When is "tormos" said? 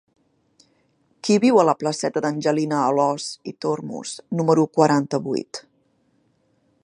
3.65-4.15